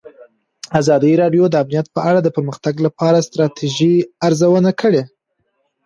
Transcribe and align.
ازادي 0.79 1.13
راډیو 1.21 1.43
د 1.49 1.55
امنیت 1.63 1.87
په 1.95 2.01
اړه 2.09 2.19
د 2.23 2.29
پرمختګ 2.37 2.75
لپاره 2.85 3.17
د 3.19 3.25
ستراتیژۍ 3.27 3.95
ارزونه 4.27 4.71
کړې. 4.81 5.01